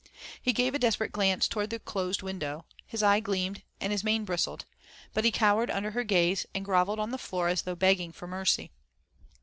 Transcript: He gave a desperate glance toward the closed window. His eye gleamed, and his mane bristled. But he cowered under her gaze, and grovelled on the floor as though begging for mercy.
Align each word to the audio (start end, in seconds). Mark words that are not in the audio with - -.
He 0.41 0.51
gave 0.51 0.73
a 0.73 0.79
desperate 0.79 1.11
glance 1.11 1.47
toward 1.47 1.69
the 1.69 1.77
closed 1.77 2.23
window. 2.23 2.65
His 2.87 3.03
eye 3.03 3.19
gleamed, 3.19 3.61
and 3.79 3.91
his 3.91 4.03
mane 4.03 4.25
bristled. 4.25 4.65
But 5.13 5.25
he 5.25 5.31
cowered 5.31 5.69
under 5.69 5.91
her 5.91 6.03
gaze, 6.03 6.47
and 6.55 6.65
grovelled 6.65 6.99
on 6.99 7.11
the 7.11 7.19
floor 7.19 7.49
as 7.49 7.61
though 7.61 7.75
begging 7.75 8.11
for 8.11 8.25
mercy. 8.27 8.71